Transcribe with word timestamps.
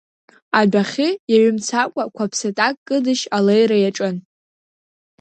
Адәахьы 0.59 1.07
иаҩымцакәа 1.31 2.03
қәаԥсатак 2.15 2.75
кыдышьшь 2.87 3.25
алеира 3.37 3.77
иаҿын. 3.79 4.15